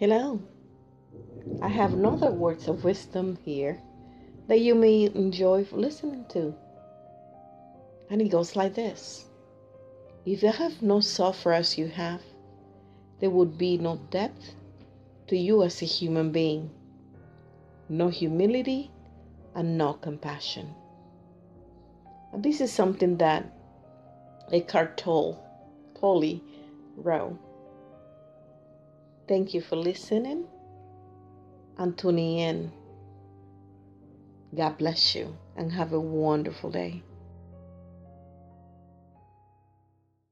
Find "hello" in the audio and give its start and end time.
0.00-0.40